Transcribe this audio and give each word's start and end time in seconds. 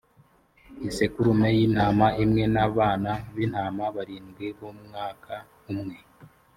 isekurume 0.89 1.47
y’intama 1.57 2.07
imwe, 2.23 2.43
n’abana 2.53 3.11
b’intama 3.33 3.83
barindwi 3.95 4.45
b’umwaka 4.57 5.33
umwe; 5.71 5.97